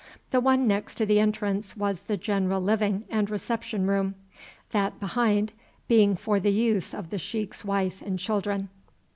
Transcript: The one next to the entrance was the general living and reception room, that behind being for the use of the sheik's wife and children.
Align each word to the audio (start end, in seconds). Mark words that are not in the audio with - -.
The 0.31 0.41
one 0.41 0.65
next 0.65 0.95
to 0.95 1.05
the 1.05 1.19
entrance 1.19 1.77
was 1.77 1.99
the 1.99 2.17
general 2.17 2.59
living 2.59 3.03
and 3.11 3.29
reception 3.29 3.85
room, 3.85 4.15
that 4.71 4.99
behind 4.99 5.53
being 5.87 6.15
for 6.15 6.39
the 6.39 6.49
use 6.49 6.91
of 6.95 7.11
the 7.11 7.19
sheik's 7.19 7.63
wife 7.63 8.01
and 8.01 8.17
children. 8.17 8.69